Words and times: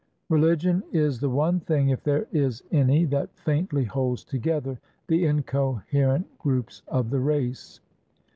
Rehgion 0.31 0.81
is 0.91 1.19
the 1.19 1.29
one 1.29 1.59
thing 1.59 1.89
if 1.89 2.01
there 2.03 2.25
is 2.31 2.63
any, 2.71 3.05
that 3.05 3.37
faintly 3.37 3.83
holds 3.83 4.23
together 4.23 4.79
the 5.05 5.27
incoherent 5.27 6.39
groups 6.39 6.81
of 6.87 7.11
the 7.11 7.19
race. 7.19 7.81